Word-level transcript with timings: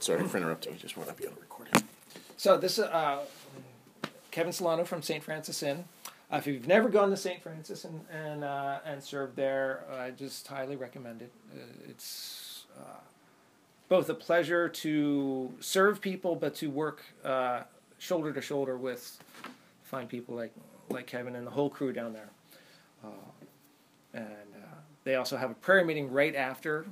Sorry 0.00 0.26
for 0.26 0.38
interrupting. 0.38 0.72
I 0.74 0.76
just 0.76 0.96
want 0.96 1.10
to 1.10 1.14
be 1.14 1.24
able 1.24 1.36
to 1.36 1.40
record 1.42 1.68
it. 1.74 1.82
So 2.36 2.56
this 2.56 2.78
is 2.78 2.84
uh, 2.84 3.20
Kevin 4.30 4.52
Solano 4.52 4.84
from 4.84 5.02
St. 5.02 5.22
Francis 5.22 5.62
Inn. 5.62 5.84
Uh, 6.32 6.36
if 6.36 6.46
you've 6.46 6.66
never 6.66 6.88
gone 6.88 7.10
to 7.10 7.16
St. 7.16 7.42
Francis 7.42 7.84
and 7.84 8.00
and, 8.10 8.44
uh, 8.44 8.78
and 8.84 9.02
served 9.02 9.36
there, 9.36 9.84
I 9.92 10.10
just 10.10 10.46
highly 10.46 10.76
recommend 10.76 11.22
it. 11.22 11.32
Uh, 11.52 11.60
it's 11.88 12.64
uh, 12.78 13.00
both 13.88 14.08
a 14.08 14.14
pleasure 14.14 14.68
to 14.68 15.52
serve 15.60 16.00
people, 16.00 16.34
but 16.34 16.54
to 16.56 16.70
work 16.70 17.02
uh, 17.24 17.62
shoulder 17.98 18.32
to 18.32 18.40
shoulder 18.40 18.78
with 18.78 19.18
fine 19.82 20.06
people 20.06 20.34
like 20.34 20.54
like 20.88 21.06
Kevin 21.06 21.36
and 21.36 21.46
the 21.46 21.50
whole 21.50 21.68
crew 21.68 21.92
down 21.92 22.12
there. 22.14 22.30
Uh, 23.04 23.08
and 24.14 24.26
they 25.04 25.14
also 25.16 25.36
have 25.36 25.50
a 25.50 25.54
prayer 25.54 25.84
meeting 25.84 26.10
right 26.10 26.34
after 26.34 26.86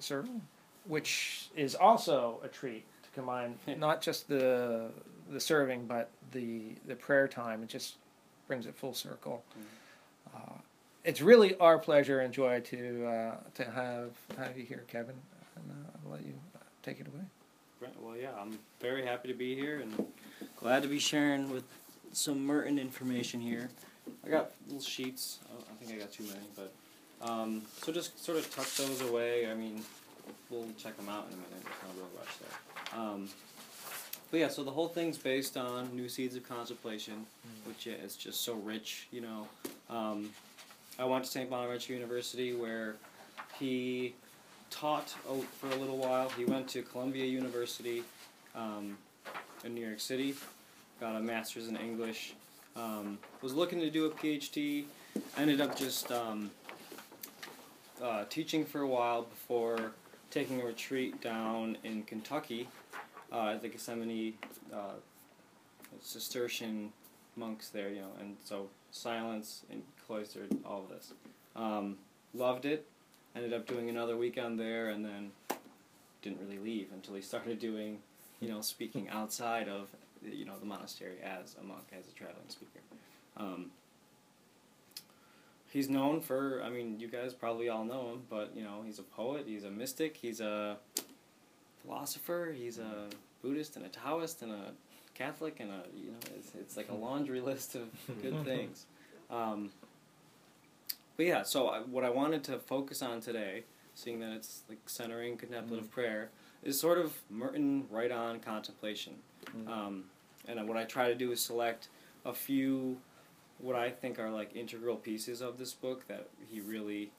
serving, 0.00 0.42
which 0.88 1.50
is 1.54 1.74
also 1.74 2.40
a 2.42 2.48
treat 2.48 2.84
to 3.04 3.10
combine 3.10 3.54
not 3.78 4.02
just 4.02 4.28
the 4.28 4.90
the 5.30 5.40
serving, 5.40 5.86
but 5.86 6.10
the 6.32 6.74
the 6.86 6.96
prayer 6.96 7.28
time. 7.28 7.62
It 7.62 7.68
just 7.68 7.96
brings 8.48 8.66
it 8.66 8.74
full 8.74 8.94
circle. 8.94 9.44
Mm. 9.58 10.34
Uh, 10.34 10.58
it's 11.04 11.20
really 11.22 11.56
our 11.58 11.78
pleasure 11.78 12.20
and 12.20 12.34
joy 12.34 12.60
to 12.60 13.06
uh, 13.06 13.36
to 13.54 13.64
have 13.64 14.10
have 14.36 14.58
you 14.58 14.64
here, 14.64 14.84
Kevin. 14.88 15.14
And 15.56 15.70
uh, 15.70 15.90
I'll 16.04 16.12
let 16.12 16.26
you 16.26 16.34
take 16.82 17.00
it 17.00 17.06
away. 17.06 17.24
Right. 17.80 17.94
Well, 18.00 18.16
yeah, 18.16 18.30
I'm 18.38 18.58
very 18.80 19.04
happy 19.04 19.28
to 19.28 19.34
be 19.34 19.54
here 19.54 19.80
and 19.80 20.06
glad 20.56 20.82
to 20.82 20.88
be 20.88 20.98
sharing 20.98 21.50
with 21.50 21.64
some 22.12 22.44
Merton 22.44 22.78
information 22.78 23.40
here. 23.40 23.70
I 24.26 24.30
got 24.30 24.50
little 24.66 24.80
sheets. 24.82 25.38
I 25.52 25.84
think 25.84 25.96
I 25.96 26.02
got 26.02 26.12
too 26.12 26.24
many, 26.24 26.46
but 26.56 26.72
um, 27.20 27.62
so 27.82 27.92
just 27.92 28.24
sort 28.24 28.38
of 28.38 28.54
tuck 28.54 28.66
those 28.74 29.00
away. 29.02 29.50
I 29.50 29.54
mean, 29.54 29.82
we'll 30.50 30.66
check 30.78 30.96
them 30.96 31.08
out 31.08 31.26
in 31.28 31.34
a 31.34 31.36
minute. 31.36 31.64
There's 31.64 31.94
no 31.94 32.00
real 32.00 32.10
rush 32.18 32.36
there. 32.36 33.00
Um, 33.00 33.28
but 34.30 34.40
yeah, 34.40 34.48
so 34.48 34.62
the 34.62 34.70
whole 34.70 34.88
thing's 34.88 35.16
based 35.16 35.56
on 35.56 35.94
New 35.94 36.08
Seeds 36.08 36.36
of 36.36 36.46
Contemplation, 36.46 37.14
mm. 37.14 37.68
which 37.68 37.86
is 37.86 38.16
just 38.16 38.42
so 38.42 38.54
rich, 38.54 39.08
you 39.10 39.20
know. 39.20 39.46
Um, 39.88 40.30
I 40.98 41.04
went 41.04 41.24
to 41.24 41.30
St. 41.30 41.48
Bonaventure 41.48 41.92
University 41.94 42.54
where 42.54 42.96
he 43.58 44.14
taught 44.70 45.10
for 45.60 45.68
a 45.68 45.76
little 45.76 45.96
while. 45.96 46.28
He 46.30 46.44
went 46.44 46.68
to 46.68 46.82
Columbia 46.82 47.24
University 47.24 48.02
um, 48.54 48.98
in 49.64 49.74
New 49.74 49.86
York 49.86 50.00
City, 50.00 50.34
got 51.00 51.16
a 51.16 51.20
master's 51.20 51.68
in 51.68 51.76
English, 51.76 52.34
um, 52.76 53.18
was 53.42 53.54
looking 53.54 53.80
to 53.80 53.90
do 53.90 54.06
a 54.06 54.10
PhD, 54.10 54.84
ended 55.36 55.60
up 55.60 55.76
just 55.76 56.12
um, 56.12 56.50
uh, 58.02 58.24
teaching 58.28 58.64
for 58.64 58.82
a 58.82 58.86
while 58.86 59.22
before 59.22 59.92
taking 60.30 60.60
a 60.60 60.64
retreat 60.64 61.20
down 61.20 61.76
in 61.84 62.02
Kentucky 62.02 62.68
uh, 63.32 63.50
at 63.50 63.62
the 63.62 63.68
Gethsemani 63.68 64.34
uh, 64.72 64.96
Cistercian 66.00 66.92
monks 67.36 67.68
there, 67.68 67.88
you 67.88 68.00
know, 68.00 68.12
and 68.20 68.36
so 68.44 68.68
silence 68.90 69.62
and 69.70 69.82
cloistered, 70.06 70.48
all 70.64 70.80
of 70.80 70.88
this. 70.88 71.12
Um, 71.56 71.96
loved 72.34 72.64
it. 72.64 72.86
Ended 73.36 73.52
up 73.52 73.66
doing 73.66 73.88
another 73.88 74.16
weekend 74.16 74.58
there, 74.58 74.88
and 74.88 75.04
then 75.04 75.30
didn't 76.22 76.40
really 76.40 76.58
leave 76.58 76.88
until 76.92 77.14
he 77.14 77.22
started 77.22 77.58
doing, 77.58 77.98
you 78.40 78.48
know, 78.48 78.60
speaking 78.60 79.08
outside 79.10 79.68
of, 79.68 79.88
you 80.24 80.44
know, 80.44 80.58
the 80.58 80.66
monastery 80.66 81.18
as 81.22 81.54
a 81.60 81.64
monk, 81.64 81.84
as 81.96 82.08
a 82.08 82.12
traveling 82.12 82.48
speaker. 82.48 82.80
Um, 83.36 83.70
he's 85.70 85.88
known 85.88 86.20
for, 86.20 86.62
I 86.62 86.70
mean, 86.70 86.98
you 86.98 87.08
guys 87.08 87.34
probably 87.34 87.68
all 87.68 87.84
know 87.84 88.12
him, 88.12 88.22
but, 88.28 88.52
you 88.56 88.62
know, 88.62 88.82
he's 88.84 88.98
a 88.98 89.02
poet, 89.02 89.44
he's 89.46 89.64
a 89.64 89.70
mystic, 89.70 90.16
he's 90.16 90.40
a 90.40 90.78
philosopher, 91.82 92.54
he's 92.56 92.78
a 92.78 93.08
Buddhist 93.42 93.76
and 93.76 93.84
a 93.84 93.88
Taoist 93.88 94.42
and 94.42 94.52
a 94.52 94.72
Catholic 95.14 95.60
and 95.60 95.70
a, 95.70 95.82
you 95.96 96.10
know, 96.10 96.18
it's, 96.36 96.52
it's 96.58 96.76
like 96.76 96.88
a 96.88 96.94
laundry 96.94 97.40
list 97.50 97.74
of 97.74 97.88
good 98.22 98.44
things. 98.44 98.86
Um, 99.30 99.70
but 101.16 101.26
yeah, 101.26 101.42
so 101.42 101.68
I, 101.68 101.80
what 101.80 102.04
I 102.04 102.10
wanted 102.10 102.44
to 102.44 102.58
focus 102.58 103.02
on 103.02 103.20
today, 103.20 103.64
seeing 103.94 104.20
that 104.20 104.32
it's 104.32 104.62
like 104.68 104.78
centering 104.86 105.36
contemplative 105.36 105.86
mm 105.86 105.90
prayer, 105.90 106.30
is 106.64 106.80
sort 106.80 106.98
of 106.98 107.12
Merton 107.30 107.84
right 107.90 108.10
on 108.10 108.40
contemplation. 108.40 109.14
mm 109.46 109.68
Um, 109.68 110.04
and 110.46 110.66
what 110.66 110.78
I 110.78 110.84
try 110.84 111.08
to 111.08 111.14
do 111.14 111.30
is 111.30 111.40
select 111.40 111.88
a 112.24 112.32
few 112.32 112.96
what 113.58 113.76
I 113.76 113.90
think 113.90 114.18
are 114.18 114.30
like 114.30 114.54
integral 114.54 114.96
pieces 114.96 115.40
of 115.40 115.58
this 115.58 115.74
book 115.74 116.06
that 116.08 116.28
he 116.50 116.60
really 116.60 117.10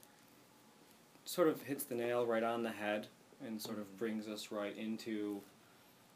sort 1.24 1.48
of 1.48 1.62
hits 1.62 1.84
the 1.84 1.94
nail 1.94 2.24
right 2.26 2.42
on 2.42 2.62
the 2.62 2.70
head 2.70 3.06
and 3.46 3.60
sort 3.60 3.78
of 3.78 3.98
brings 3.98 4.28
us 4.28 4.50
right 4.50 4.76
into 4.76 5.40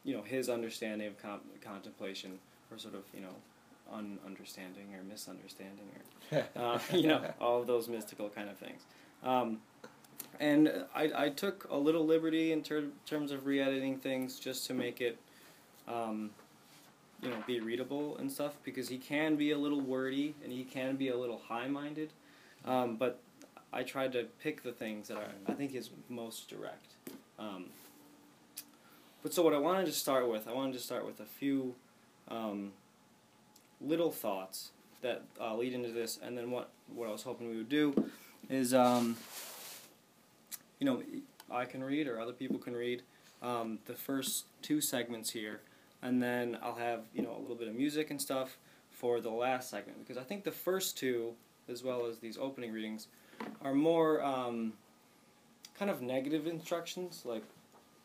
you 0.03 0.15
know 0.15 0.21
his 0.21 0.49
understanding 0.49 1.07
of 1.07 1.21
com- 1.21 1.41
contemplation 1.63 2.39
or 2.71 2.77
sort 2.77 2.95
of 2.95 3.03
you 3.13 3.21
know 3.21 3.35
un-understanding 3.93 4.87
or 4.95 5.03
misunderstanding 5.03 5.85
or 6.31 6.45
uh, 6.55 6.79
you 6.93 7.07
know 7.07 7.23
all 7.39 7.61
of 7.61 7.67
those 7.67 7.87
mystical 7.87 8.29
kind 8.29 8.49
of 8.49 8.57
things. 8.57 8.81
Um, 9.23 9.59
and 10.39 10.85
I, 10.93 11.11
I 11.15 11.29
took 11.29 11.67
a 11.69 11.77
little 11.77 12.05
liberty 12.05 12.51
in 12.51 12.61
ter- 12.61 12.89
terms 13.05 13.31
of 13.31 13.45
re-editing 13.45 13.99
things 13.99 14.37
just 14.37 14.67
to 14.67 14.73
make 14.73 14.99
it 14.99 15.17
um, 15.87 16.31
you 17.25 17.31
know 17.31 17.43
be 17.47 17.59
readable 17.59 18.17
and 18.17 18.31
stuff 18.31 18.53
because 18.63 18.87
he 18.87 18.97
can 18.97 19.35
be 19.35 19.51
a 19.51 19.57
little 19.57 19.81
wordy 19.81 20.35
and 20.43 20.53
he 20.53 20.63
can 20.63 20.95
be 20.95 21.09
a 21.09 21.17
little 21.17 21.41
high-minded. 21.47 22.11
Um, 22.63 22.97
but 22.97 23.19
I 23.73 23.83
tried 23.83 24.13
to 24.13 24.25
pick 24.41 24.63
the 24.63 24.71
things 24.71 25.07
that 25.07 25.17
are, 25.17 25.27
I 25.47 25.53
think 25.53 25.73
is 25.73 25.89
most 26.07 26.47
direct. 26.47 26.93
Um, 27.39 27.65
but 29.23 29.33
so 29.33 29.41
what 29.41 29.53
I 29.53 29.57
wanted 29.57 29.87
to 29.87 29.91
start 29.91 30.29
with 30.29 30.47
I 30.47 30.53
wanted 30.53 30.73
to 30.73 30.79
start 30.79 31.05
with 31.05 31.19
a 31.19 31.25
few 31.25 31.73
um, 32.27 32.73
little 33.81 34.11
thoughts 34.11 34.71
that 35.01 35.23
uh, 35.41 35.55
lead 35.55 35.73
into 35.73 35.89
this 35.89 36.19
and 36.23 36.37
then 36.37 36.51
what 36.51 36.69
what 36.93 37.09
I 37.09 37.11
was 37.11 37.23
hoping 37.23 37.49
we 37.49 37.57
would 37.57 37.69
do 37.69 38.09
is 38.49 38.73
um, 38.73 39.17
you 40.79 40.85
know 40.85 41.01
I 41.49 41.65
can 41.65 41.83
read 41.83 42.07
or 42.07 42.19
other 42.19 42.33
people 42.33 42.59
can 42.59 42.75
read 42.75 43.01
um, 43.41 43.79
the 43.87 43.93
first 43.93 44.45
two 44.61 44.79
segments 44.79 45.31
here 45.31 45.61
and 46.05 46.21
then 46.21 46.57
I'll 46.61 46.75
have 46.75 47.01
you 47.13 47.23
know 47.23 47.35
a 47.35 47.41
little 47.41 47.55
bit 47.55 47.67
of 47.67 47.75
music 47.75 48.11
and 48.11 48.21
stuff 48.21 48.57
for 48.91 49.19
the 49.19 49.29
last 49.29 49.69
segment 49.69 49.99
because 49.99 50.17
I 50.17 50.23
think 50.23 50.43
the 50.43 50.51
first 50.51 50.97
two, 50.97 51.33
as 51.67 51.83
well 51.83 52.05
as 52.05 52.19
these 52.19 52.37
opening 52.37 52.71
readings, 52.71 53.07
are 53.61 53.73
more 53.73 54.23
um, 54.23 54.73
kind 55.77 55.91
of 55.91 56.01
negative 56.01 56.47
instructions, 56.47 57.23
like 57.25 57.43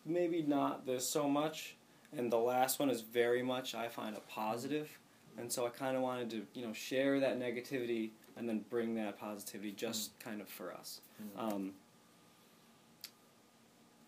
maybe 0.04 0.42
not 0.42 0.86
this 0.86 1.06
so 1.06 1.28
much, 1.28 1.76
and 2.16 2.32
the 2.32 2.38
last 2.38 2.78
one 2.80 2.90
is 2.90 3.02
very 3.02 3.42
much 3.42 3.74
I 3.74 3.88
find 3.88 4.16
a 4.16 4.20
positive, 4.20 4.98
and 5.38 5.52
so 5.52 5.66
I 5.66 5.68
kind 5.68 5.94
of 5.94 6.02
wanted 6.02 6.30
to 6.30 6.46
you 6.54 6.66
know 6.66 6.72
share 6.72 7.20
that 7.20 7.38
negativity 7.38 8.10
and 8.36 8.48
then 8.48 8.64
bring 8.70 8.94
that 8.94 9.18
positivity 9.18 9.72
just 9.72 10.18
mm. 10.18 10.24
kind 10.24 10.40
of 10.40 10.48
for 10.48 10.72
us. 10.72 11.02
Mm. 11.22 11.52
Um, 11.52 11.72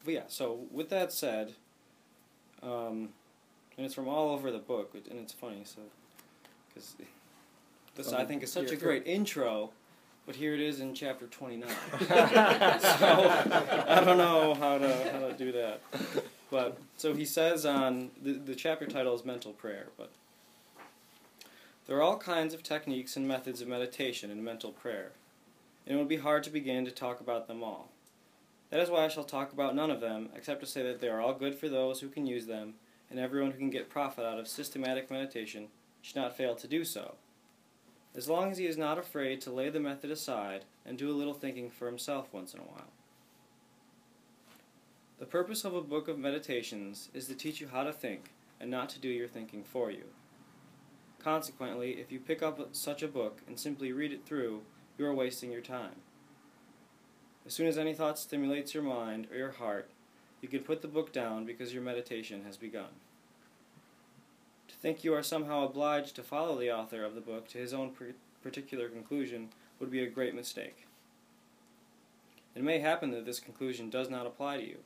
but 0.02 0.14
yeah, 0.14 0.24
so 0.28 0.60
with 0.70 0.88
that 0.88 1.12
said. 1.12 1.52
Um, 2.62 3.08
and 3.76 3.86
it's 3.86 3.94
from 3.94 4.08
all 4.08 4.30
over 4.30 4.50
the 4.50 4.58
book, 4.58 4.94
and 5.10 5.18
it's 5.18 5.32
funny. 5.32 5.62
So, 5.64 5.80
because 6.68 6.94
this 7.96 8.12
I 8.12 8.24
think 8.24 8.42
is 8.42 8.52
such 8.52 8.70
a 8.70 8.76
great 8.76 9.06
intro, 9.06 9.70
but 10.26 10.36
here 10.36 10.54
it 10.54 10.60
is 10.60 10.80
in 10.80 10.94
chapter 10.94 11.26
twenty 11.26 11.56
nine. 11.56 11.70
so 11.98 12.06
I 13.88 14.02
don't 14.04 14.18
know 14.18 14.54
how 14.54 14.78
to 14.78 15.12
how 15.12 15.28
to 15.28 15.34
do 15.36 15.52
that. 15.52 15.80
But 16.50 16.78
so 16.96 17.14
he 17.14 17.24
says 17.24 17.64
on 17.64 18.10
the 18.22 18.32
the 18.32 18.54
chapter 18.54 18.86
title 18.86 19.14
is 19.14 19.24
mental 19.24 19.52
prayer, 19.52 19.86
but 19.96 20.10
there 21.86 21.96
are 21.96 22.02
all 22.02 22.18
kinds 22.18 22.54
of 22.54 22.62
techniques 22.62 23.16
and 23.16 23.26
methods 23.26 23.60
of 23.60 23.68
meditation 23.68 24.30
and 24.30 24.44
mental 24.44 24.70
prayer, 24.70 25.12
and 25.86 25.96
it 25.96 25.98
would 25.98 26.08
be 26.08 26.18
hard 26.18 26.44
to 26.44 26.50
begin 26.50 26.84
to 26.84 26.90
talk 26.90 27.20
about 27.20 27.48
them 27.48 27.62
all. 27.62 27.88
That 28.70 28.80
is 28.80 28.88
why 28.88 29.04
I 29.04 29.08
shall 29.08 29.24
talk 29.24 29.52
about 29.52 29.74
none 29.74 29.90
of 29.90 30.00
them, 30.00 30.30
except 30.34 30.60
to 30.60 30.66
say 30.66 30.82
that 30.82 31.02
they 31.02 31.08
are 31.08 31.20
all 31.20 31.34
good 31.34 31.54
for 31.54 31.68
those 31.68 32.00
who 32.00 32.08
can 32.08 32.26
use 32.26 32.46
them 32.46 32.74
and 33.12 33.20
everyone 33.20 33.50
who 33.50 33.58
can 33.58 33.70
get 33.70 33.90
profit 33.90 34.24
out 34.24 34.38
of 34.38 34.48
systematic 34.48 35.10
meditation 35.10 35.68
should 36.00 36.16
not 36.16 36.34
fail 36.34 36.56
to 36.56 36.66
do 36.66 36.82
so. 36.82 37.16
As 38.16 38.28
long 38.28 38.50
as 38.50 38.56
he 38.56 38.66
is 38.66 38.78
not 38.78 38.98
afraid 38.98 39.40
to 39.42 39.52
lay 39.52 39.68
the 39.68 39.80
method 39.80 40.10
aside 40.10 40.64
and 40.86 40.96
do 40.96 41.10
a 41.10 41.12
little 41.12 41.34
thinking 41.34 41.70
for 41.70 41.86
himself 41.86 42.32
once 42.32 42.54
in 42.54 42.60
a 42.60 42.64
while. 42.64 42.90
The 45.18 45.26
purpose 45.26 45.64
of 45.64 45.74
a 45.74 45.82
book 45.82 46.08
of 46.08 46.18
meditations 46.18 47.10
is 47.12 47.26
to 47.26 47.34
teach 47.34 47.60
you 47.60 47.68
how 47.68 47.84
to 47.84 47.92
think 47.92 48.32
and 48.58 48.70
not 48.70 48.88
to 48.88 48.98
do 48.98 49.08
your 49.08 49.28
thinking 49.28 49.62
for 49.62 49.90
you. 49.90 50.04
Consequently, 51.22 52.00
if 52.00 52.10
you 52.10 52.18
pick 52.18 52.42
up 52.42 52.60
such 52.72 53.02
a 53.02 53.08
book 53.08 53.40
and 53.46 53.58
simply 53.58 53.92
read 53.92 54.12
it 54.12 54.24
through, 54.24 54.62
you 54.98 55.06
are 55.06 55.14
wasting 55.14 55.52
your 55.52 55.60
time. 55.60 56.00
As 57.46 57.54
soon 57.54 57.66
as 57.66 57.78
any 57.78 57.94
thought 57.94 58.18
stimulates 58.18 58.74
your 58.74 58.82
mind 58.82 59.28
or 59.30 59.36
your 59.36 59.52
heart, 59.52 59.90
you 60.42 60.48
can 60.48 60.60
put 60.60 60.82
the 60.82 60.88
book 60.88 61.12
down 61.12 61.46
because 61.46 61.72
your 61.72 61.82
meditation 61.82 62.42
has 62.44 62.58
begun. 62.58 62.90
To 64.68 64.74
think 64.74 65.04
you 65.04 65.14
are 65.14 65.22
somehow 65.22 65.64
obliged 65.64 66.16
to 66.16 66.22
follow 66.22 66.58
the 66.58 66.72
author 66.72 67.04
of 67.04 67.14
the 67.14 67.20
book 67.20 67.48
to 67.48 67.58
his 67.58 67.72
own 67.72 67.92
particular 68.42 68.88
conclusion 68.88 69.50
would 69.78 69.90
be 69.90 70.02
a 70.02 70.10
great 70.10 70.34
mistake. 70.34 70.86
It 72.54 72.64
may 72.64 72.80
happen 72.80 73.12
that 73.12 73.24
this 73.24 73.40
conclusion 73.40 73.88
does 73.88 74.10
not 74.10 74.26
apply 74.26 74.58
to 74.58 74.66
you. 74.66 74.78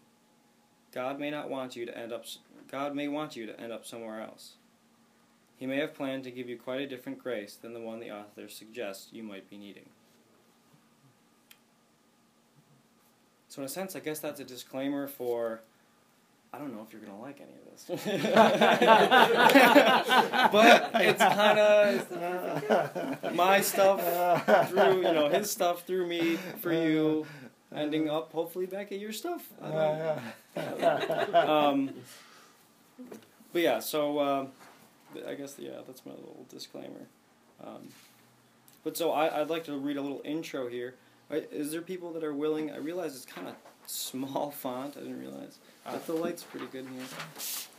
God 0.92 1.18
may 1.18 1.30
not 1.30 1.50
want 1.50 1.74
you 1.74 1.86
to 1.86 1.98
end 1.98 2.12
up. 2.12 2.26
God 2.70 2.94
may 2.94 3.08
want 3.08 3.34
you 3.34 3.46
to 3.46 3.58
end 3.58 3.72
up 3.72 3.86
somewhere 3.86 4.20
else. 4.20 4.52
He 5.56 5.66
may 5.66 5.78
have 5.78 5.94
planned 5.94 6.24
to 6.24 6.30
give 6.30 6.48
you 6.48 6.58
quite 6.58 6.80
a 6.80 6.86
different 6.86 7.18
grace 7.18 7.56
than 7.56 7.72
the 7.72 7.80
one 7.80 7.98
the 7.98 8.10
author 8.10 8.48
suggests 8.48 9.08
you 9.12 9.22
might 9.22 9.48
be 9.48 9.56
needing. 9.56 9.88
So, 13.56 13.62
in 13.62 13.66
a 13.66 13.70
sense, 13.70 13.96
I 13.96 14.00
guess 14.00 14.18
that's 14.18 14.38
a 14.38 14.44
disclaimer 14.44 15.08
for. 15.08 15.62
I 16.52 16.58
don't 16.58 16.74
know 16.74 16.82
if 16.86 16.92
you're 16.92 17.00
gonna 17.00 17.18
like 17.18 17.40
any 17.40 17.54
of 17.54 17.64
this, 17.70 17.86
but 20.52 20.90
it's 21.02 21.22
kind 21.22 21.58
of 21.58 23.34
my 23.34 23.62
stuff 23.62 24.68
through 24.68 24.96
you 24.96 25.04
know 25.04 25.30
his 25.30 25.50
stuff 25.50 25.86
through 25.86 26.06
me 26.06 26.36
for 26.60 26.70
you, 26.70 27.24
ending 27.74 28.10
up 28.10 28.30
hopefully 28.32 28.66
back 28.66 28.92
at 28.92 28.98
your 28.98 29.12
stuff. 29.12 29.48
Um, 31.34 31.94
but 33.54 33.62
yeah, 33.62 33.78
so 33.78 34.20
um, 34.20 34.48
I 35.26 35.32
guess 35.32 35.56
yeah, 35.58 35.80
that's 35.86 36.04
my 36.04 36.12
little 36.12 36.44
disclaimer. 36.50 37.06
Um, 37.64 37.88
but 38.84 38.98
so 38.98 39.12
I, 39.12 39.40
I'd 39.40 39.48
like 39.48 39.64
to 39.64 39.78
read 39.78 39.96
a 39.96 40.02
little 40.02 40.20
intro 40.26 40.68
here. 40.68 40.96
Is 41.31 41.73
there 41.73 41.82
people 41.82 42.12
that 42.12 42.23
are 42.25 42.32
willing? 42.34 42.70
I 42.70 42.76
realize 42.76 43.17
it's 43.17 43.26
kind 43.26 43.49
of 43.49 43.55
small 43.87 44.50
font. 44.56 44.96
I 44.96 45.00
didn't 45.00 45.19
realize, 45.20 45.58
but 45.84 46.06
the 46.06 46.12
light's 46.12 46.43
pretty 46.43 46.67
good 46.67 46.87
here. 46.87 47.02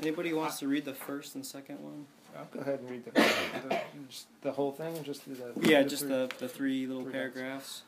Anybody 0.02 0.30
who 0.30 0.38
wants 0.38 0.60
to 0.60 0.68
read 0.68 0.86
the 0.86 0.94
first 0.94 1.36
and 1.36 1.46
second 1.46 1.82
one? 1.82 2.06
I'll 2.38 2.46
go 2.52 2.60
ahead 2.60 2.80
and 2.82 2.90
read 2.92 3.06
the, 3.06 3.12
the, 3.12 3.80
just 4.10 4.28
the 4.42 4.52
whole 4.52 4.72
thing, 4.72 5.02
just 5.04 5.26
the, 5.26 5.54
Yeah, 5.62 5.82
the 5.82 5.90
just 5.90 6.04
three- 6.04 6.10
the 6.12 6.30
the 6.40 6.48
three 6.50 6.86
little 6.86 7.04
three 7.04 7.12
paragraphs. 7.14 7.82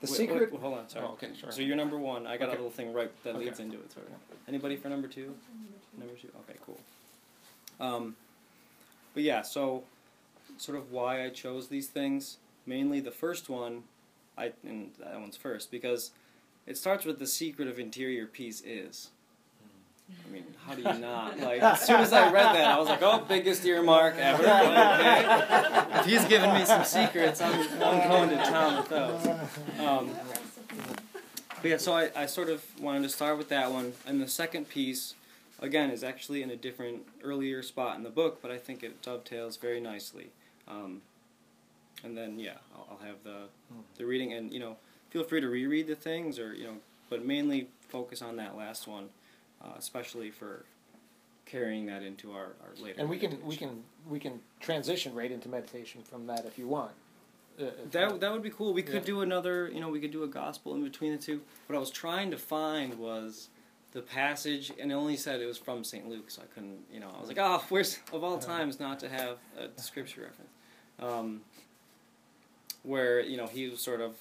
the 0.00 0.06
Wait, 0.06 0.16
secret. 0.16 0.52
wait, 0.52 0.60
hold 0.60 0.78
on, 0.78 0.88
sorry. 0.88 1.04
Oh, 1.06 1.12
okay, 1.12 1.30
sure. 1.38 1.50
So 1.52 1.60
you're 1.60 1.76
number 1.76 1.98
one. 1.98 2.26
I 2.26 2.36
got 2.36 2.44
Okay. 2.48 2.52
a 2.56 2.56
little 2.60 2.70
thing 2.70 2.92
right 2.94 3.10
that 3.24 3.34
Okay. 3.34 3.44
leads 3.46 3.60
into 3.60 3.76
it. 3.78 3.92
Sorry. 3.92 4.06
Anybody 4.48 4.76
for 4.76 4.88
number 4.88 5.06
two? 5.08 5.34
Number 5.98 6.14
two. 6.14 6.28
Okay, 6.48 6.58
cool. 6.64 6.80
Um, 7.80 8.16
but 9.12 9.22
yeah, 9.22 9.42
so 9.42 9.82
sort 10.56 10.78
of 10.78 10.90
why 10.92 11.24
I 11.24 11.28
chose 11.28 11.68
these 11.68 11.88
things. 11.88 12.38
Mainly 12.64 13.00
the 13.00 13.10
first 13.10 13.50
one, 13.50 13.82
I 14.36 14.52
and 14.64 14.90
that 14.98 15.20
one's 15.20 15.36
first 15.36 15.70
because 15.70 16.10
it 16.66 16.76
starts 16.76 17.04
with 17.04 17.18
the 17.18 17.26
secret 17.26 17.68
of 17.68 17.78
interior 17.78 18.26
peace 18.26 18.62
is. 18.64 19.10
I 20.10 20.32
mean, 20.32 20.44
how 20.66 20.74
do 20.74 20.82
you 20.82 20.98
not 20.98 21.38
like? 21.40 21.62
As 21.62 21.86
soon 21.86 22.00
as 22.00 22.12
I 22.12 22.30
read 22.30 22.54
that, 22.54 22.68
I 22.68 22.78
was 22.78 22.88
like, 22.88 23.02
"Oh, 23.02 23.24
biggest 23.26 23.64
earmark 23.64 24.16
ever." 24.16 24.42
Okay. 24.42 25.48
If 26.02 26.06
he's 26.06 26.24
giving 26.24 26.52
me 26.52 26.64
some 26.64 26.84
secrets, 26.84 27.40
I'm, 27.40 27.60
I'm 27.80 28.08
going 28.08 28.30
to 28.30 28.36
town 28.36 28.76
with 28.78 28.88
those. 28.88 29.26
Um, 29.78 30.10
but 31.60 31.70
yeah, 31.70 31.76
so 31.76 31.92
I, 31.92 32.10
I 32.16 32.26
sort 32.26 32.48
of 32.48 32.64
wanted 32.80 33.04
to 33.04 33.08
start 33.08 33.38
with 33.38 33.48
that 33.50 33.70
one, 33.70 33.92
and 34.04 34.20
the 34.20 34.26
second 34.26 34.68
piece, 34.68 35.14
again, 35.60 35.90
is 35.90 36.02
actually 36.02 36.42
in 36.42 36.50
a 36.50 36.56
different 36.56 37.02
earlier 37.22 37.62
spot 37.62 37.96
in 37.96 38.02
the 38.02 38.10
book, 38.10 38.40
but 38.42 38.50
I 38.50 38.58
think 38.58 38.82
it 38.82 39.00
dovetails 39.00 39.58
very 39.58 39.80
nicely. 39.80 40.30
Um, 40.66 41.02
and 42.04 42.16
then 42.16 42.38
yeah, 42.38 42.54
I'll, 42.74 42.86
I'll 42.92 43.06
have 43.06 43.16
the 43.24 43.42
the 43.96 44.04
reading, 44.06 44.32
and 44.32 44.52
you 44.52 44.60
know, 44.60 44.76
feel 45.10 45.24
free 45.24 45.40
to 45.40 45.48
reread 45.48 45.86
the 45.86 45.94
things, 45.94 46.38
or 46.38 46.54
you 46.54 46.64
know, 46.64 46.76
but 47.10 47.24
mainly 47.24 47.68
focus 47.88 48.22
on 48.22 48.36
that 48.36 48.56
last 48.56 48.86
one, 48.86 49.08
uh, 49.62 49.68
especially 49.76 50.30
for 50.30 50.64
carrying 51.44 51.86
that 51.86 52.02
into 52.02 52.32
our, 52.32 52.54
our 52.62 52.82
later. 52.82 53.00
and 53.00 53.08
we 53.10 53.18
can 53.18 53.38
we 53.44 53.56
can 53.56 53.82
we 54.08 54.18
can 54.18 54.40
transition 54.60 55.14
right 55.14 55.30
into 55.30 55.48
meditation 55.48 56.02
from 56.02 56.26
that 56.26 56.44
if 56.46 56.58
you 56.58 56.66
want. 56.68 56.92
Uh, 57.60 57.64
if 57.64 57.90
That 57.92 58.20
that 58.20 58.32
would 58.32 58.42
be 58.42 58.50
cool. 58.50 58.72
We 58.72 58.82
could 58.82 58.94
Yeah. 58.94 59.00
do 59.00 59.20
another, 59.20 59.68
you 59.68 59.80
know, 59.80 59.90
we 59.90 60.00
could 60.00 60.12
do 60.12 60.22
a 60.24 60.28
gospel 60.28 60.74
in 60.74 60.82
between 60.82 61.12
the 61.12 61.18
two. 61.22 61.42
What 61.66 61.76
I 61.76 61.78
was 61.78 61.90
trying 61.90 62.30
to 62.30 62.38
find 62.38 62.98
was 62.98 63.48
the 63.92 64.00
passage, 64.00 64.72
and 64.80 64.90
it 64.90 64.94
only 64.94 65.16
said 65.18 65.42
it 65.42 65.46
was 65.46 65.58
from 65.58 65.84
St. 65.84 66.08
Luke, 66.08 66.30
so 66.30 66.40
I 66.40 66.46
couldn't, 66.54 66.78
you 66.90 66.98
know, 66.98 67.10
I 67.14 67.20
was 67.20 67.28
like, 67.28 67.38
oh, 67.38 67.62
where's 67.68 67.98
of 68.10 68.24
all 68.24 68.38
times 68.38 68.80
not 68.80 68.98
to 69.00 69.08
have 69.10 69.36
a 69.58 69.68
scripture 69.78 70.22
reference, 70.22 70.50
um, 70.98 71.42
where 72.82 73.20
you 73.20 73.36
know 73.36 73.46
he 73.46 73.68
was 73.68 73.80
sort 73.80 74.00
of 74.00 74.14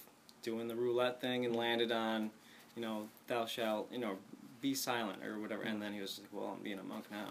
doing 0.44 0.68
the 0.68 0.76
roulette 0.76 1.22
thing 1.22 1.46
and 1.46 1.56
landed 1.56 1.92
on, 1.92 2.32
you 2.76 2.82
know, 2.82 3.08
thou 3.28 3.46
shalt, 3.46 3.88
you 3.92 4.00
know, 4.00 4.18
be 4.60 4.74
silent 4.74 5.24
or 5.24 5.40
whatever, 5.40 5.62
and 5.64 5.80
then 5.82 5.94
he 5.94 6.02
was 6.02 6.20
like, 6.20 6.30
well, 6.34 6.56
I'm 6.58 6.64
being 6.64 6.80
a 6.80 6.84
monk 6.84 7.06
now, 7.12 7.28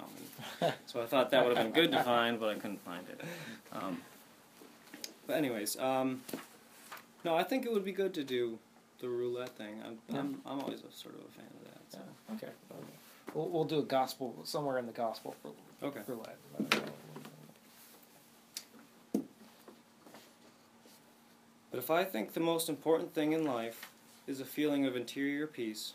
and 0.61 0.73
so 0.87 1.00
I 1.03 1.06
thought 1.06 1.31
that 1.31 1.44
would 1.47 1.56
have 1.56 1.65
been 1.65 1.75
good 1.82 1.91
to 1.93 2.03
find, 2.05 2.38
but 2.38 2.49
I 2.50 2.55
couldn't 2.55 2.85
find 2.85 3.05
it. 3.09 3.21
Um, 3.73 4.00
but 5.27 5.37
anyways, 5.37 5.77
um, 5.79 6.23
no, 7.25 7.35
I 7.37 7.43
think 7.43 7.67
it 7.67 7.73
would 7.73 7.85
be 7.85 7.93
good 7.93 8.15
to 8.15 8.25
do 8.25 8.59
the 9.00 9.09
roulette 9.09 9.56
thing. 9.56 9.81
I'm 9.85 9.99
I'm, 10.17 10.41
I'm 10.47 10.61
always 10.61 10.81
a 10.81 10.93
sort 10.93 11.15
of 11.15 11.21
a 11.23 11.33
fan 11.33 11.47
of 11.61 11.65
that. 11.73 11.81
So. 11.93 11.99
Yeah, 12.29 12.35
okay. 12.37 12.53
We'll, 13.35 13.49
we'll 13.49 13.65
do 13.65 13.79
a 13.79 13.83
gospel 13.85 14.35
somewhere 14.44 14.79
in 14.79 14.87
the 14.87 14.93
gospel 14.93 15.35
for 15.43 15.53
Okay. 15.87 16.00
roulette. 16.06 16.37
But 21.70 21.78
if 21.78 21.90
I 21.90 22.05
think 22.05 22.32
the 22.32 22.40
most 22.40 22.69
important 22.69 23.14
thing 23.14 23.32
in 23.32 23.44
life 23.44 23.90
is 24.26 24.40
a 24.40 24.44
feeling 24.44 24.87
of 24.87 24.96
interior 24.96 25.46
peace, 25.46 25.94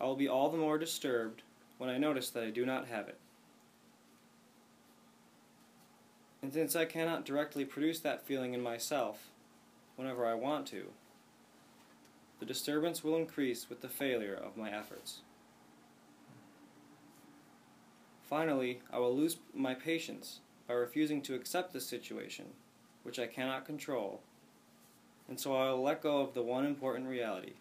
I 0.00 0.04
will 0.04 0.16
be 0.16 0.28
all 0.28 0.48
the 0.48 0.58
more 0.58 0.78
disturbed 0.78 1.42
when 1.78 1.90
I 1.90 1.98
notice 1.98 2.30
that 2.30 2.44
I 2.44 2.50
do 2.50 2.66
not 2.66 2.88
have 2.88 3.08
it. 3.08 3.18
And 6.42 6.52
since 6.52 6.74
I 6.74 6.86
cannot 6.86 7.24
directly 7.24 7.64
produce 7.64 8.00
that 8.00 8.26
feeling 8.26 8.54
in 8.54 8.62
myself 8.62 9.28
whenever 9.96 10.26
I 10.26 10.34
want 10.34 10.66
to, 10.68 10.86
the 12.38 12.46
disturbance 12.46 13.04
will 13.04 13.16
increase 13.16 13.68
with 13.68 13.82
the 13.82 13.88
failure 13.88 14.34
of 14.34 14.56
my 14.56 14.70
efforts. 14.70 15.20
Finally, 18.22 18.80
I 18.90 18.98
will 18.98 19.14
lose 19.14 19.36
my 19.54 19.74
patience 19.74 20.40
by 20.66 20.74
refusing 20.74 21.20
to 21.22 21.34
accept 21.34 21.72
the 21.72 21.80
situation, 21.80 22.46
which 23.02 23.18
I 23.18 23.26
cannot 23.26 23.66
control, 23.66 24.22
and 25.30 25.40
so 25.40 25.56
I 25.56 25.70
will 25.70 25.82
let 25.82 26.02
go 26.02 26.20
of 26.20 26.34
the 26.34 26.42
one 26.42 26.66
important 26.66 27.08
reality 27.08 27.52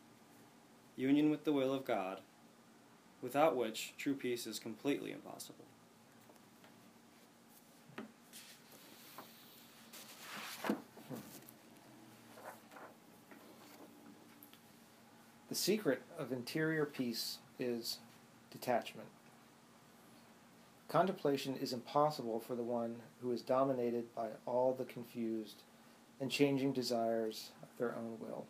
union 0.98 1.30
with 1.30 1.46
the 1.46 1.54
will 1.54 1.74
of 1.74 1.86
God, 1.86 2.20
without 3.22 3.56
which 3.56 3.94
true 3.98 4.14
peace 4.14 4.46
is 4.46 4.60
completely 4.60 5.14
impossible. 5.14 5.64
The 15.48 15.56
secret 15.56 16.02
of 16.18 16.34
interior 16.34 16.86
peace 16.86 17.38
is 17.58 18.00
detachment. 18.52 19.08
Contemplation 20.90 21.56
is 21.56 21.72
impossible 21.72 22.42
for 22.42 22.56
the 22.56 22.64
one 22.64 22.98
who 23.22 23.32
is 23.32 23.42
dominated 23.42 24.14
by 24.14 24.28
all 24.46 24.74
the 24.74 24.84
confused 24.84 25.64
and 26.20 26.30
changing 26.30 26.74
desires 26.74 27.50
of 27.64 27.70
their 27.78 27.96
own 27.96 28.18
will. 28.20 28.46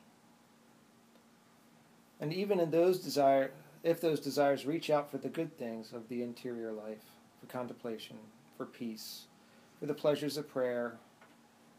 And 2.20 2.34
even 2.34 2.60
in 2.60 2.72
those 2.72 3.00
desire, 3.00 3.52
if 3.84 4.02
those 4.02 4.20
desires 4.20 4.66
reach 4.66 4.90
out 4.90 5.10
for 5.10 5.18
the 5.18 5.30
good 5.30 5.58
things 5.58 5.94
of 5.94 6.10
the 6.10 6.22
interior 6.22 6.72
life, 6.72 7.04
for 7.40 7.46
contemplation, 7.48 8.18
for 8.58 8.66
peace, 8.66 9.26
for 9.80 9.86
the 9.86 9.94
pleasures 9.94 10.36
of 10.38 10.50
prayer, 10.50 10.98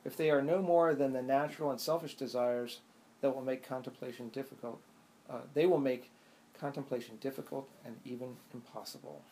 if 0.04 0.16
they 0.16 0.30
are 0.30 0.40
no 0.40 0.62
more 0.62 0.94
than 0.94 1.12
the 1.12 1.22
natural 1.22 1.70
and 1.70 1.80
selfish 1.80 2.14
desires 2.14 2.80
that 3.20 3.34
will 3.34 3.42
make 3.42 3.66
contemplation 3.66 4.30
difficult, 4.30 4.80
uh, 5.28 5.40
they 5.52 5.66
will 5.66 5.78
make 5.78 6.10
contemplation 6.58 7.16
difficult 7.20 7.68
and 7.84 7.96
even 8.04 8.36
impossible. 8.54 9.22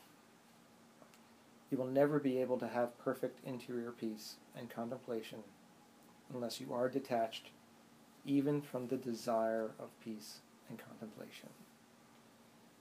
You 1.70 1.78
will 1.78 1.86
never 1.86 2.18
be 2.18 2.38
able 2.38 2.58
to 2.58 2.68
have 2.68 2.98
perfect 2.98 3.40
interior 3.46 3.92
peace 3.92 4.36
and 4.56 4.70
contemplation 4.70 5.38
unless 6.32 6.60
you 6.60 6.72
are 6.72 6.88
detached 6.88 7.50
even 8.24 8.60
from 8.60 8.88
the 8.88 8.96
desire 8.96 9.70
of 9.78 9.88
peace 10.04 10.38
and 10.68 10.78
contemplation. 10.78 11.48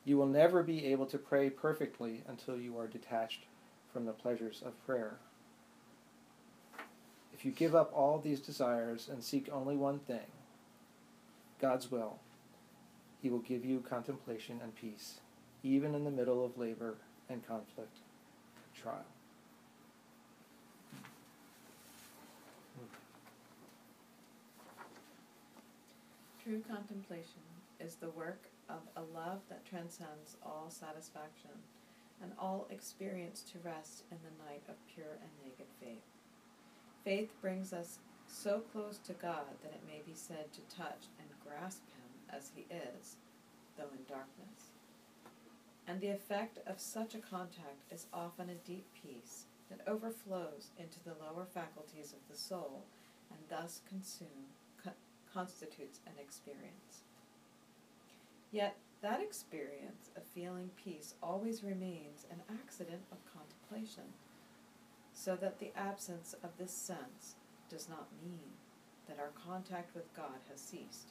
You 0.04 0.18
will 0.18 0.28
never 0.28 0.64
be 0.64 0.86
able 0.88 1.06
to 1.08 1.18
pray 1.18 1.50
perfectly 1.50 2.24
until 2.28 2.58
you 2.58 2.78
are 2.78 2.88
detached 2.88 3.42
from 3.92 4.06
the 4.06 4.12
pleasures 4.12 4.62
of 4.66 4.86
prayer. 4.86 5.18
If 7.34 7.46
you 7.46 7.52
give 7.52 7.76
up 7.76 7.92
all 7.94 8.20
these 8.20 8.40
desires 8.40 9.10
and 9.12 9.24
seek 9.24 9.50
only 9.52 9.76
one 9.76 10.00
thing, 10.00 10.32
God's 11.60 11.92
will, 11.92 12.20
He 13.22 13.30
will 13.30 13.40
give 13.40 13.64
you 13.64 13.80
contemplation 13.80 14.60
and 14.62 14.76
peace, 14.76 15.20
even 15.64 15.96
in 15.96 16.04
the 16.04 16.12
middle 16.12 16.44
of 16.44 16.58
labor 16.58 16.96
and 17.30 17.48
conflict 17.48 17.98
and 18.56 18.74
trial. 18.82 19.06
True 26.48 26.64
contemplation 26.66 27.44
is 27.78 27.96
the 27.96 28.12
work 28.12 28.48
of 28.70 28.80
a 28.96 29.02
love 29.02 29.42
that 29.50 29.66
transcends 29.66 30.38
all 30.42 30.68
satisfaction 30.70 31.52
and 32.24 32.32
all 32.40 32.68
experience 32.70 33.44
to 33.52 33.60
rest 33.68 34.04
in 34.12 34.18
the 34.24 34.46
night 34.46 34.64
of 34.70 34.76
pure 34.88 35.20
and 35.20 35.30
naked 35.44 35.66
faith. 35.82 36.08
Faith 37.04 37.34
brings 37.42 37.74
us 37.74 38.00
so 38.30 38.62
close 38.72 38.98
to 39.00 39.12
God 39.12 39.60
that 39.62 39.74
it 39.74 39.84
may 39.86 40.02
be 40.08 40.16
said 40.16 40.46
to 40.54 40.62
touch 40.74 41.12
and 41.20 41.28
grasp 41.46 41.82
Him 41.92 42.38
as 42.38 42.52
He 42.56 42.62
is, 42.74 43.18
though 43.78 43.92
in 43.92 44.06
darkness. 44.08 44.72
And 45.86 46.00
the 46.00 46.12
effect 46.12 46.60
of 46.66 46.80
such 46.80 47.14
a 47.14 47.20
contact 47.20 47.84
is 47.92 48.08
often 48.14 48.50
a 48.50 48.66
deep 48.66 48.86
peace 49.04 49.48
that 49.70 49.86
overflows 49.86 50.70
into 50.80 51.04
the 51.04 51.22
lower 51.22 51.46
faculties 51.54 52.14
of 52.14 52.20
the 52.32 52.40
soul 52.40 52.86
and 53.30 53.40
thus 53.50 53.82
consume, 53.90 54.28
co- 54.30 54.57
constitutes 55.38 56.00
an 56.08 56.14
experience. 56.20 57.04
Yet 58.52 58.76
that 59.02 59.22
experience 59.22 60.10
of 60.16 60.24
feeling 60.24 60.72
peace 60.84 61.14
always 61.22 61.64
remains 61.64 62.26
an 62.32 62.42
accident 62.50 63.04
of 63.12 63.20
contemplation, 63.32 64.06
so 65.14 65.36
that 65.36 65.60
the 65.60 65.72
absence 65.78 66.34
of 66.44 66.58
this 66.58 66.72
sense 66.72 67.36
does 67.70 67.88
not 67.88 68.08
mean 68.24 68.50
that 69.08 69.20
our 69.20 69.32
contact 69.46 69.94
with 69.94 70.12
God 70.16 70.40
has 70.50 70.60
ceased. 70.60 71.10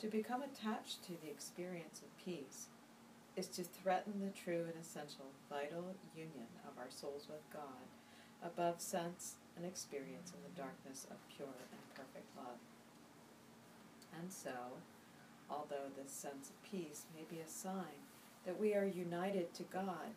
To 0.00 0.08
become 0.08 0.42
attached 0.42 1.02
to 1.04 1.12
the 1.22 1.30
experience 1.30 2.02
of 2.02 2.24
peace 2.24 2.66
is 3.34 3.46
to 3.48 3.64
threaten 3.64 4.20
the 4.20 4.30
true 4.30 4.66
and 4.66 4.78
essential 4.78 5.32
vital 5.48 5.94
union 6.14 6.48
of 6.66 6.76
our 6.78 6.90
souls 6.90 7.28
with 7.30 7.50
God 7.50 7.88
above 8.42 8.80
sense 8.80 9.36
and 9.58 9.66
experience 9.66 10.30
in 10.30 10.40
the 10.46 10.60
darkness 10.60 11.06
of 11.10 11.18
pure 11.34 11.66
and 11.72 11.94
perfect 11.94 12.30
love. 12.36 12.62
And 14.14 14.32
so, 14.32 14.78
although 15.50 15.90
this 15.96 16.12
sense 16.12 16.50
of 16.50 16.70
peace 16.70 17.06
may 17.14 17.24
be 17.28 17.42
a 17.42 17.48
sign 17.48 18.06
that 18.46 18.58
we 18.58 18.74
are 18.74 18.86
united 18.86 19.52
to 19.54 19.64
God, 19.64 20.14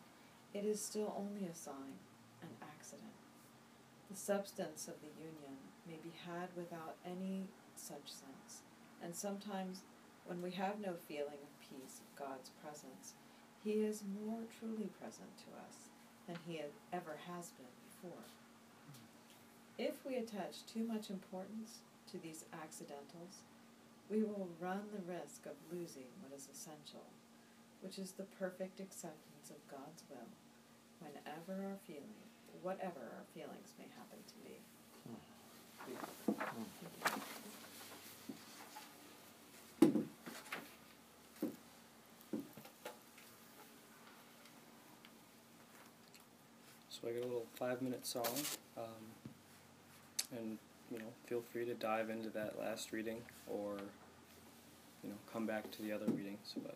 it 0.54 0.64
is 0.64 0.80
still 0.80 1.16
only 1.18 1.48
a 1.48 1.56
sign, 1.56 1.98
an 2.42 2.50
accident. 2.62 3.18
The 4.10 4.18
substance 4.18 4.88
of 4.88 5.02
the 5.02 5.16
union 5.18 5.58
may 5.88 5.98
be 6.04 6.14
had 6.26 6.50
without 6.56 6.96
any 7.06 7.48
such 7.76 8.12
sense, 8.12 8.62
and 9.02 9.16
sometimes 9.16 9.82
when 10.26 10.42
we 10.42 10.52
have 10.52 10.80
no 10.80 10.94
feeling 11.08 11.42
of 11.42 11.60
peace 11.62 12.02
of 12.02 12.20
God's 12.20 12.52
presence, 12.64 13.14
He 13.64 13.72
is 13.72 14.04
more 14.24 14.42
truly 14.60 14.90
present 15.02 15.36
to 15.40 15.58
us 15.66 15.90
than 16.28 16.38
He 16.46 16.62
ever 16.94 17.18
has 17.28 17.52
been 17.52 17.74
before. 17.90 18.26
If 19.82 20.06
we 20.06 20.16
attach 20.18 20.64
too 20.72 20.84
much 20.84 21.10
importance 21.10 21.80
to 22.12 22.20
these 22.20 22.46
accidentals, 22.54 23.42
we 24.12 24.22
will 24.22 24.48
run 24.60 24.82
the 24.94 25.02
risk 25.12 25.48
of 25.48 25.54
losing 25.72 26.06
what 26.22 26.38
is 26.38 26.48
essential, 26.54 27.10
which 27.82 27.98
is 27.98 28.12
the 28.12 28.26
perfect 28.38 28.80
acceptance 28.80 29.50
of 29.50 29.56
God's 29.68 30.04
will, 30.08 30.30
whenever 31.00 31.66
our 31.68 31.78
feeling, 31.88 32.14
whatever 32.62 33.00
our 33.00 33.26
feelings 33.34 33.74
may 33.80 33.88
happen 33.98 34.20
to 34.28 34.36
be. 34.46 34.60
So 46.88 47.08
I 47.08 47.14
got 47.14 47.24
a 47.24 47.26
little 47.26 47.48
five 47.56 47.82
minute 47.82 48.06
song, 48.06 48.28
um, 48.78 49.31
and 50.38 50.58
you 50.92 51.00
know, 51.00 51.06
feel 51.28 51.42
free 51.54 51.66
to 51.66 51.74
dive 51.74 52.10
into 52.10 52.30
that 52.30 52.60
last 52.60 52.92
reading 52.92 53.18
or 53.48 53.78
you 55.04 55.10
know 55.10 55.16
come 55.32 55.46
back 55.46 55.72
to 55.72 55.82
the 55.82 55.92
other 55.92 56.06
readings. 56.08 56.54
But 56.62 56.76